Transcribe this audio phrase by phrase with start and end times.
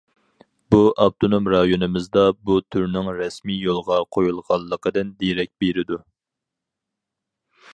[0.75, 6.01] بۇ ئاپتونوم رايونىمىزدا بۇ تۈرنىڭ رەسمىي يولغا قويۇلغانلىقىدىن دېرەك بېرىدۇ.